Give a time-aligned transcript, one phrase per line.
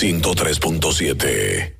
[0.00, 1.76] 103.7.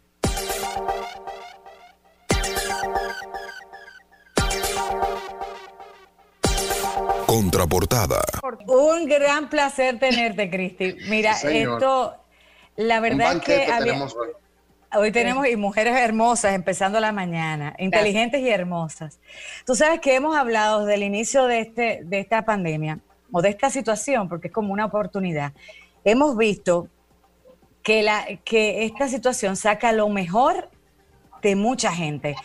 [7.26, 8.20] Contraportada.
[8.66, 10.96] Un gran placer tenerte, Cristi.
[11.08, 12.14] Mira, esto,
[12.76, 13.66] la verdad es que
[14.94, 15.12] hoy.
[15.12, 19.18] tenemos y mujeres hermosas empezando la mañana, inteligentes y hermosas.
[19.64, 22.98] Tú sabes que hemos hablado desde el inicio de, este, de esta pandemia
[23.32, 25.54] o de esta situación, porque es como una oportunidad.
[26.04, 26.90] Hemos visto
[27.82, 30.70] que, la, que esta situación saca lo mejor
[31.42, 32.36] de mucha gente.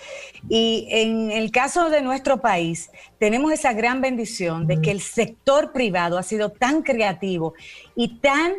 [0.49, 5.71] Y en el caso de nuestro país, tenemos esa gran bendición de que el sector
[5.71, 7.53] privado ha sido tan creativo
[7.95, 8.53] y tan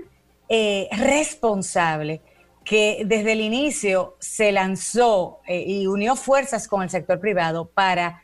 [0.49, 2.21] eh, responsable
[2.65, 8.23] que desde el inicio se lanzó eh, y unió fuerzas con el sector privado para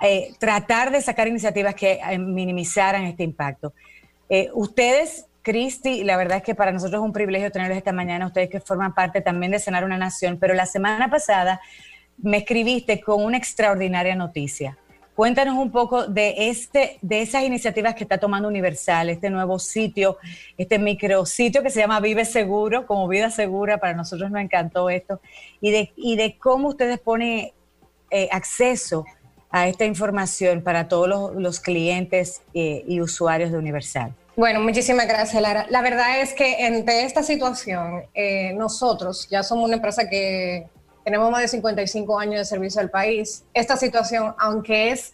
[0.00, 3.72] eh, tratar de sacar iniciativas que minimizaran este impacto.
[4.54, 8.48] ustedes Cristi, la verdad es que para nosotros es un privilegio tenerlos esta mañana, ustedes
[8.48, 11.60] que forman parte también de Cenar una Nación, pero la semana pasada
[12.18, 14.78] me escribiste con una extraordinaria noticia.
[15.14, 20.16] Cuéntanos un poco de este, de esas iniciativas que está tomando Universal, este nuevo sitio,
[20.56, 25.20] este micrositio que se llama Vive Seguro, como vida segura, para nosotros nos encantó esto,
[25.60, 27.52] y de, y de cómo ustedes ponen
[28.10, 29.04] eh, acceso
[29.50, 34.14] a esta información para todos los, clientes eh, y usuarios de Universal.
[34.34, 35.66] Bueno, muchísimas gracias, Lara.
[35.68, 40.68] La verdad es que ante esta situación, eh, nosotros ya somos una empresa que
[41.04, 43.44] tenemos más de 55 años de servicio al país.
[43.52, 45.12] Esta situación, aunque es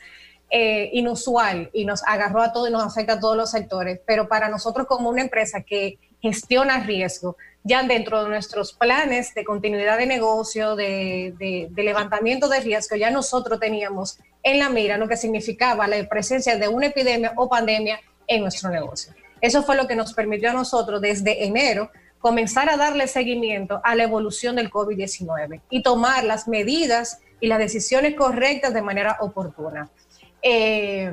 [0.51, 4.29] eh, inusual y nos agarró a todos y nos afecta a todos los sectores, pero
[4.29, 9.99] para nosotros como una empresa que gestiona riesgo, ya dentro de nuestros planes de continuidad
[9.99, 11.35] de negocio, de,
[11.69, 16.57] de levantamiento de riesgo, ya nosotros teníamos en la mira lo que significaba la presencia
[16.57, 19.13] de una epidemia o pandemia en nuestro negocio.
[19.41, 23.95] Eso fue lo que nos permitió a nosotros desde enero comenzar a darle seguimiento a
[23.95, 29.89] la evolución del COVID-19 y tomar las medidas y las decisiones correctas de manera oportuna.
[30.43, 31.13] Eh,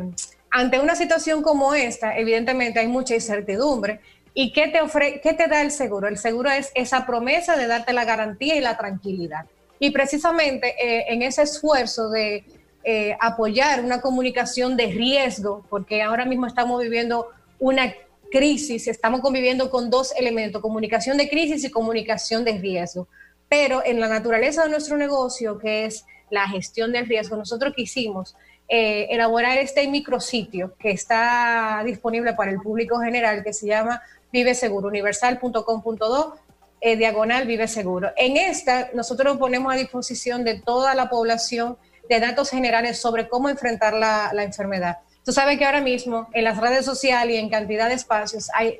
[0.50, 4.00] ante una situación como esta, evidentemente hay mucha incertidumbre.
[4.34, 6.08] ¿Y qué te, ofre qué te da el seguro?
[6.08, 9.46] El seguro es esa promesa de darte la garantía y la tranquilidad.
[9.80, 12.44] Y precisamente eh, en ese esfuerzo de
[12.88, 17.92] eh, apoyar una comunicación de riesgo, porque ahora mismo estamos viviendo una
[18.30, 23.08] crisis, estamos conviviendo con dos elementos, comunicación de crisis y comunicación de riesgo.
[23.50, 28.36] Pero en la naturaleza de nuestro negocio, que es la gestión del riesgo, nosotros quisimos
[28.68, 34.54] eh, elaborar este micrositio que está disponible para el público general, que se llama Vive
[34.54, 36.36] Seguro, universal.com.do,
[36.82, 38.12] eh, diagonal Vive Seguro.
[38.16, 41.78] En esta, nosotros ponemos a disposición de toda la población
[42.10, 45.00] de datos generales sobre cómo enfrentar la, enfermedad.
[45.24, 48.80] Tú sabes que ahora mismo en las redes sociales y en cantidad de espacios hay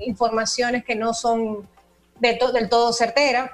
[0.00, 1.68] informaciones que no son
[2.18, 3.50] de del todo certeras.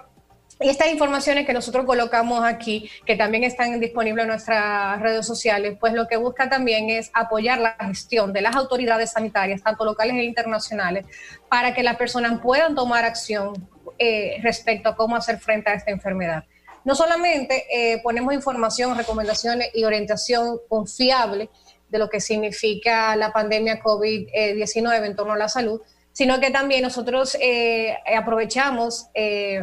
[0.60, 5.76] Y estas informaciones que nosotros colocamos aquí, que también están disponibles en nuestras redes sociales,
[5.78, 10.16] pues lo que busca también es apoyar la gestión de las autoridades sanitarias, tanto locales
[10.16, 11.06] e internacionales,
[11.48, 13.68] para que las personas puedan tomar acción
[13.98, 16.44] eh, respecto a cómo hacer frente a esta enfermedad.
[16.88, 21.50] No solamente eh, ponemos información, recomendaciones y orientación confiable
[21.90, 25.82] de lo que significa la pandemia COVID-19 en torno a la salud,
[26.14, 29.62] sino que también nosotros eh, aprovechamos eh,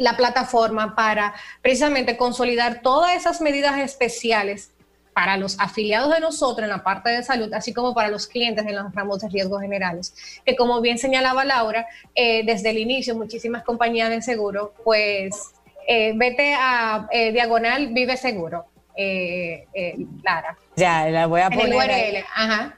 [0.00, 4.72] la plataforma para precisamente consolidar todas esas medidas especiales
[5.14, 8.66] para los afiliados de nosotros en la parte de salud, así como para los clientes
[8.66, 10.14] en los ramos de riesgos generales,
[10.44, 15.52] que como bien señalaba Laura, desde el inicio muchísimas compañías de seguro pues
[15.88, 19.64] eh, vete a eh, Diagonal Vive Seguro, eh,
[20.22, 20.56] Lara.
[20.76, 21.66] Ya, la voy a poner.
[21.66, 22.76] En URL, ajá.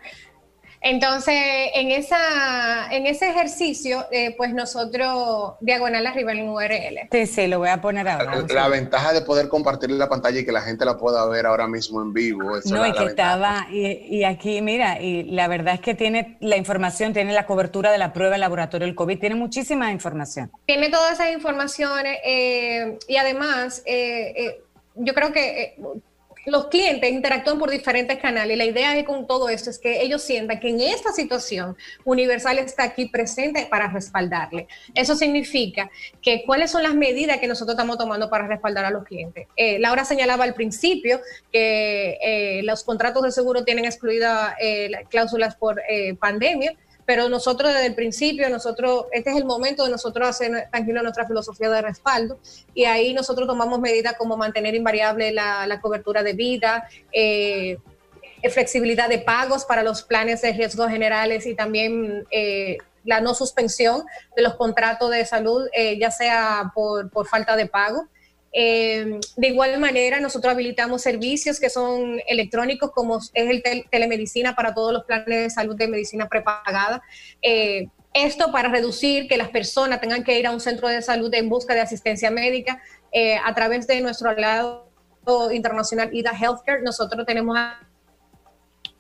[0.82, 1.34] Entonces,
[1.74, 7.08] en, esa, en ese ejercicio, pues nosotros, diagonal arriba en URL.
[7.12, 8.44] Sí, sí, lo voy a poner ahora.
[8.48, 11.66] La, ventaja de poder compartir la pantalla y que la gente la pueda ver ahora
[11.66, 12.52] mismo en vivo.
[12.66, 17.12] no, y que estaba, y, aquí, mira, y la verdad es que tiene la información,
[17.12, 20.50] tiene la cobertura de la prueba en laboratorio del COVID, tiene muchísima información.
[20.66, 24.62] Tiene todas esas informaciones eh, y además, eh, eh,
[24.96, 25.76] yo creo que
[26.46, 28.56] los clientes interactúan por diferentes canales.
[28.56, 32.58] La idea es con todo esto es que ellos sientan que en esta situación Universal
[32.58, 34.66] está aquí presente para respaldarle.
[34.94, 35.90] Eso significa
[36.22, 39.46] que cuáles son las medidas que nosotros estamos tomando para respaldar a los clientes.
[39.56, 41.20] Eh, Laura señalaba al principio
[41.52, 45.80] que eh, los contratos de seguro tienen excluidas eh, cláusulas por
[46.18, 46.74] pandemia
[47.10, 51.26] pero nosotros desde el principio, nosotros, este es el momento de nosotros hacer tranquilo nuestra
[51.26, 52.38] filosofía de respaldo
[52.72, 57.78] y ahí nosotros tomamos medidas como mantener invariable la, cobertura de vida, eh,
[58.48, 64.04] flexibilidad de pagos para los planes de riesgos generales y también eh, la no suspensión
[64.36, 68.06] de los contratos de salud, eh, ya sea por, por, falta de pago.
[68.52, 74.74] Eh, de igual manera, nosotros habilitamos servicios que son electrónicos, como es el telemedicina para
[74.74, 77.02] todos los planes de salud de medicina prepagada.
[77.42, 81.32] Eh, esto para reducir que las personas tengan que ir a un centro de salud
[81.32, 82.82] en busca de asistencia médica
[83.44, 84.90] a través de nuestro aliado
[85.52, 86.82] internacional IDA Healthcare.
[86.82, 87.56] Nosotros tenemos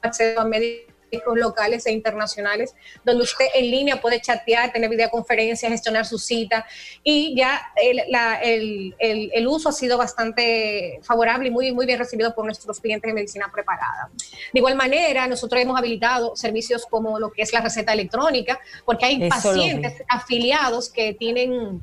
[0.00, 0.89] acceso a médicos
[1.34, 2.74] locales e internacionales,
[3.04, 6.66] donde usted en línea puede chatear, tener videoconferencias, gestionar su cita
[7.02, 12.44] y ya el, el, uso ha sido bastante favorable y muy, muy bien recibido por
[12.44, 14.10] nuestros clientes de medicina preparada.
[14.52, 19.06] De igual manera, nosotros hemos habilitado servicios como lo que es la receta electrónica, porque
[19.06, 21.82] hay pacientes afiliados que tienen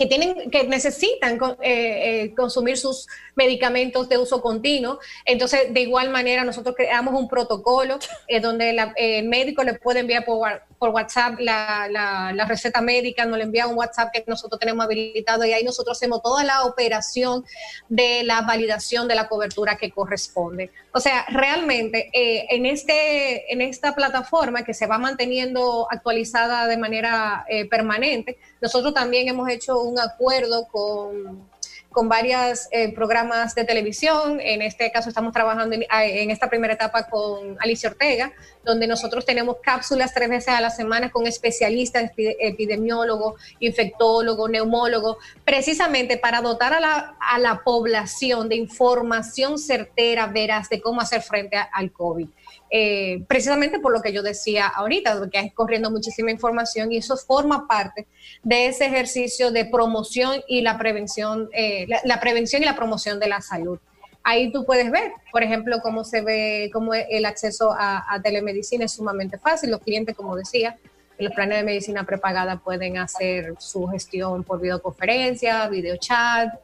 [0.00, 4.98] que, tienen, que necesitan eh, eh, consumir sus medicamentos de uso continuo.
[5.26, 10.24] Entonces, de igual manera, nosotros creamos un protocolo eh, donde el médico le puede enviar
[10.24, 14.82] por, por WhatsApp la, la, receta médica, nos le envía un WhatsApp que nosotros tenemos
[14.82, 17.44] habilitado y ahí nosotros hacemos toda la operación
[17.90, 20.70] de la validación de la cobertura que corresponde.
[20.94, 27.44] O sea, realmente en, este, en esta plataforma que se va manteniendo actualizada de manera
[27.70, 31.49] permanente, nosotros también hemos hecho un acuerdo con,
[31.90, 34.40] con varios eh, programas de televisión.
[34.40, 38.32] En este caso estamos trabajando en, esta primera etapa con Alicia Ortega,
[38.64, 46.16] donde nosotros tenemos cápsulas tres veces a la semana con especialistas, epidemiólogos, infectólogos, neumólogos, precisamente
[46.16, 52.28] para dotar a la población de información certera, veraz, de cómo hacer frente al COVID.
[52.72, 57.16] Eh, precisamente por lo que yo decía ahorita, porque hay corriendo muchísima información y eso
[57.16, 58.06] forma parte
[58.44, 63.26] de ese ejercicio de promoción y la prevención, eh, la, prevención y la promoción de
[63.26, 63.80] la salud.
[64.22, 68.92] Ahí tú puedes ver, por ejemplo, cómo se ve, cómo el acceso a, telemedicina es
[68.92, 69.70] sumamente fácil.
[69.70, 70.78] Los clientes, como decía,
[71.18, 76.54] en los planes de medicina prepagada pueden hacer su gestión por videoconferencia, videochat,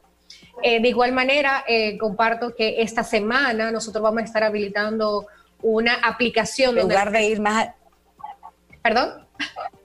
[0.61, 1.65] eh, de igual manera,
[1.99, 5.27] comparto que esta semana nosotros vamos a estar habilitando
[5.61, 6.77] una aplicación.
[6.77, 7.69] En lugar de ir más...
[8.81, 9.27] ¿Perdón?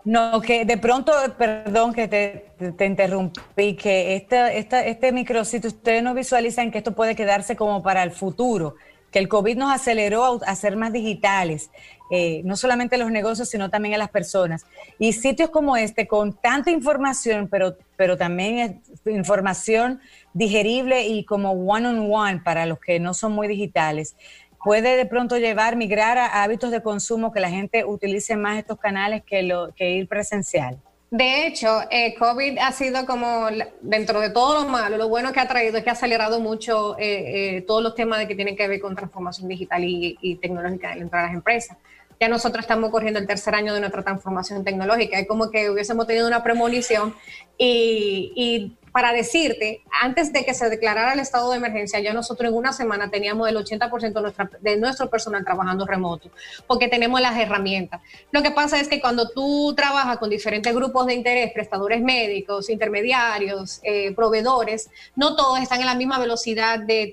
[0.05, 6.03] No, que de pronto, perdón que te, te interrumpí, que esta, esta, este micrositio, ustedes
[6.03, 8.75] no visualizan que esto puede quedarse como para el futuro,
[9.13, 11.71] que el COVID nos aceleró a, ser más digitales,
[12.11, 14.67] eh, no solamente los negocios, sino también a las personas.
[14.99, 20.01] Y sitios como este, con tanta información, pero, pero también es información
[20.33, 24.17] digerible y como one-on-one -on -one para los que no son muy digitales,
[24.65, 28.79] puede de pronto llevar, migrar a hábitos de consumo que la gente utilice más estos
[28.79, 30.79] canales que, lo, que ir presencial.
[31.13, 33.49] De hecho, eh, COVID ha sido como,
[33.83, 36.99] dentro de todo lo malo, lo bueno que ha traído es que ha acelerado mucho
[36.99, 40.95] eh, eh, todos los temas de que tienen que ver con transformación digital y, tecnológica
[40.95, 41.77] dentro de las empresas.
[42.19, 45.19] Ya nosotros estamos corriendo el tercer año de nuestra transformación tecnológica.
[45.19, 47.15] Es como que hubiésemos tenido una premonición
[47.59, 52.51] y, y para decirte, antes de que se declarara el estado de emergencia, ya nosotros
[52.51, 56.31] en una semana teníamos el 80% de, nuestra, de nuestro personal trabajando remoto,
[56.67, 58.03] porque tenemos las herramientas.
[58.31, 62.69] Lo que pasa es que cuando tú trabajas con diferentes grupos de interés, prestadores médicos,
[62.69, 67.13] intermediarios, eh, proveedores, no todos están en la misma velocidad de,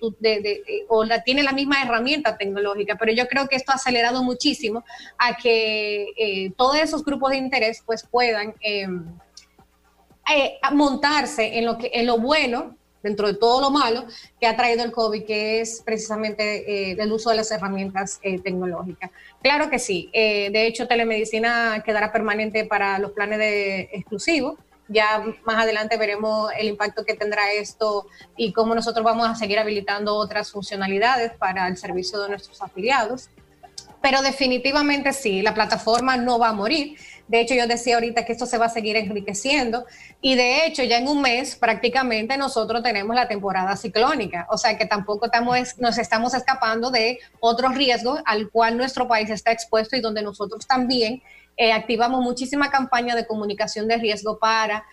[0.90, 4.84] o la, tienen la misma herramienta tecnológica, pero yo creo que esto ha acelerado muchísimo
[5.18, 8.54] a que eh, todos esos grupos de interés pues puedan...
[8.60, 9.06] Em,
[10.36, 14.06] eh, montarse en lo, que, en lo bueno, dentro de todo lo malo
[14.40, 18.40] que ha traído el COVID, que es precisamente eh, el uso de las herramientas eh,
[18.40, 19.12] tecnológicas.
[19.42, 20.10] Claro que sí.
[20.14, 24.60] de hecho, telemedicina quedará permanente para los planes de exclusivos.
[24.90, 29.60] Ya más adelante veremos el impacto que tendrá esto y cómo nosotros vamos a seguir
[29.60, 33.30] habilitando otras funcionalidades para el servicio de nuestros afiliados.
[34.02, 36.98] Pero definitivamente sí, la plataforma no va a morir.
[37.30, 39.86] De hecho, yo decía ahorita que esto se va a seguir enriqueciendo
[40.20, 44.78] y de hecho ya en un mes prácticamente nosotros tenemos la temporada ciclónica, o sea
[44.80, 49.96] que tampoco estamos, nos estamos escapando de otros riesgos al cual nuestro país está expuesto
[49.96, 51.22] y donde nosotros también
[51.56, 54.84] eh, activamos muchísima campaña de comunicación de riesgo para,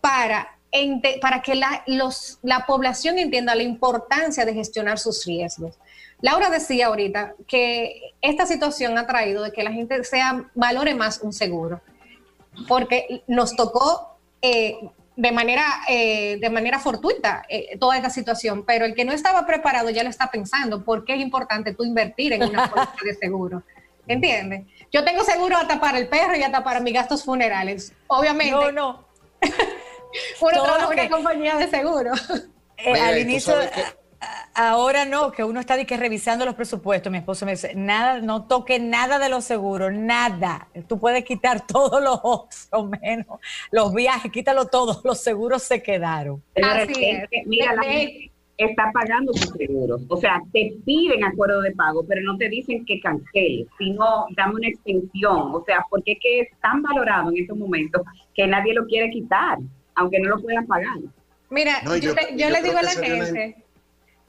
[0.00, 0.56] para
[1.20, 1.84] para que la,
[2.42, 5.76] la población entienda la importancia de gestionar sus riesgos.
[6.22, 11.20] Laura decía ahorita que esta situación ha traído de que la gente sea valore más
[11.22, 11.80] un seguro,
[12.68, 14.76] porque nos tocó eh,
[15.16, 19.46] de manera eh, de manera fortuita eh, toda esta situación, pero el que no estaba
[19.46, 23.62] preparado ya lo está pensando, porque es importante tú invertir en una póliza de seguro.
[24.06, 24.64] ¿Entiendes?
[24.90, 27.92] Yo tengo seguro hasta para el perro y hasta para mis gastos funerales.
[28.08, 28.52] Obviamente.
[28.52, 29.04] No, no.
[30.40, 32.10] Uno trabaja en una compañía de seguro.
[32.84, 33.54] al inicio
[34.68, 37.10] ahora no, que uno está de que revisando los presupuestos.
[37.10, 40.68] Mi esposo me dice, nada, no toque nada de los seguros, nada.
[40.86, 43.40] Tú puedes quitar todos los o menos
[43.70, 46.42] los viajes, quítalo todo, los seguros se quedaron.
[47.46, 50.02] mira, la gente está pagando sus seguros.
[50.08, 54.54] O sea, te piden acuerdo de pago, pero no te dicen que canceles, sino dame
[54.56, 55.54] una extensión.
[55.54, 58.02] O sea, porque es que es tan valorado en estos momentos
[58.34, 59.58] que nadie lo quiere quitar,
[59.94, 60.98] aunque no lo puedan pagar.
[61.48, 63.56] Mira, yo, le digo a la gente,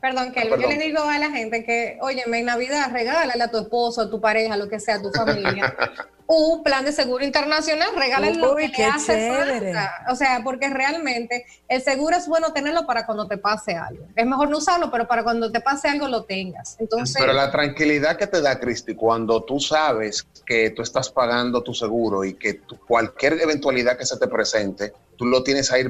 [0.01, 3.59] perdón, que yo le digo a la gente que, oye, en Navidad regálale a tu
[3.59, 5.75] esposo, a tu pareja, lo que sea, a tu familia,
[6.27, 10.05] un plan de seguro internacional, regálale lo que te hace falta.
[10.09, 14.07] O sea, porque realmente el seguro es bueno tenerlo para cuando te pase algo.
[14.15, 16.77] Es mejor no usarlo, pero para cuando te pase algo lo tengas.
[16.79, 21.61] Entonces, pero la tranquilidad que te da, Cristi, cuando tú sabes que tú estás pagando
[21.61, 25.83] tu seguro y que cualquier eventualidad que se te presente, tú lo tienes ahí,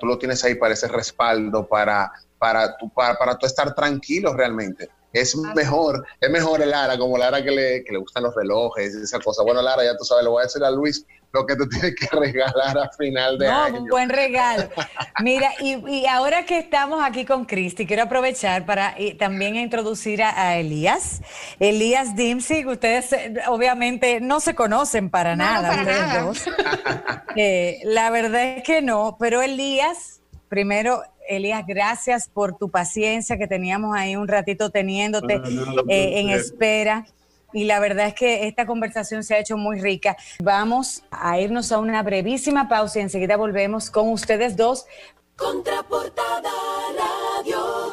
[0.00, 4.34] tú lo tienes ahí para ese respaldo, para, para, tu, para, para tú estar tranquilo
[4.34, 4.88] realmente.
[5.12, 8.94] Es mejor, es mejor el Lara, como Lara que le, que le gustan los relojes
[8.94, 9.42] y esa cosa.
[9.42, 11.94] Bueno, Lara, ya tú sabes, le voy a decir a Luis lo que tú tienes
[11.94, 13.80] que regalar a final de año.
[13.80, 14.68] No, buen regalo.
[15.22, 21.22] Mira, y, ahora que estamos aquí con Cristi, quiero aprovechar para también introducir a, Elías.
[21.58, 26.54] Elías Dimsig, ustedes eh, obviamente no se conocen para nada, ustedes dos.
[27.36, 33.46] Eh, la verdad es que no, pero Elías, primero, Elías, gracias por tu paciencia que
[33.46, 35.40] teníamos ahí un ratito teniéndote
[35.88, 37.04] eh, en espera
[37.52, 40.16] y la verdad es que esta conversación se ha hecho muy rica.
[40.42, 44.86] Vamos a irnos a una brevísima pausa y enseguida volvemos con ustedes dos.
[45.36, 46.50] Contraportada
[47.38, 47.87] Radio.